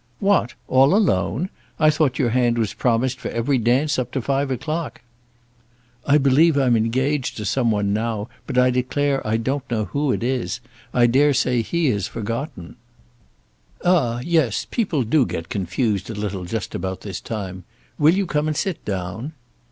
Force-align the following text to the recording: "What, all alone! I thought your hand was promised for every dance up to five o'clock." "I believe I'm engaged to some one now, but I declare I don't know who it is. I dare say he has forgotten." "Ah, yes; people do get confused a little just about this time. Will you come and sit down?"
"What, 0.19 0.55
all 0.67 0.95
alone! 0.95 1.49
I 1.79 1.91
thought 1.91 2.17
your 2.17 2.31
hand 2.31 2.57
was 2.57 2.73
promised 2.73 3.19
for 3.19 3.29
every 3.29 3.59
dance 3.59 3.99
up 3.99 4.11
to 4.13 4.21
five 4.23 4.49
o'clock." 4.49 5.01
"I 6.07 6.17
believe 6.17 6.57
I'm 6.57 6.75
engaged 6.75 7.37
to 7.37 7.45
some 7.45 7.69
one 7.69 7.93
now, 7.93 8.27
but 8.47 8.57
I 8.57 8.71
declare 8.71 9.21
I 9.27 9.37
don't 9.37 9.69
know 9.69 9.85
who 9.85 10.11
it 10.11 10.23
is. 10.23 10.59
I 10.91 11.05
dare 11.05 11.35
say 11.35 11.61
he 11.61 11.91
has 11.91 12.07
forgotten." 12.07 12.77
"Ah, 13.85 14.21
yes; 14.23 14.65
people 14.71 15.03
do 15.03 15.23
get 15.23 15.49
confused 15.49 16.09
a 16.09 16.15
little 16.15 16.45
just 16.45 16.73
about 16.73 17.01
this 17.01 17.21
time. 17.21 17.63
Will 17.99 18.15
you 18.15 18.25
come 18.25 18.47
and 18.47 18.57
sit 18.57 18.83
down?" 18.83 19.33